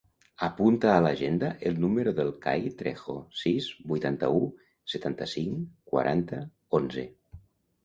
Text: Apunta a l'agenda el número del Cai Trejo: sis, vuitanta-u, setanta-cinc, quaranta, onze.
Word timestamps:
Apunta 0.45 0.87
a 0.93 1.01
l'agenda 1.05 1.51
el 1.71 1.77
número 1.83 2.13
del 2.19 2.31
Cai 2.45 2.65
Trejo: 2.79 3.17
sis, 3.43 3.69
vuitanta-u, 3.93 4.41
setanta-cinc, 4.97 5.71
quaranta, 5.95 6.43
onze. 6.83 7.09